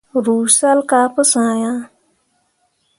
Ruu 0.25 0.45
salle 0.57 0.83
kah 0.89 1.07
pu 1.13 1.21
sã 1.31 1.45
ah. 1.73 1.79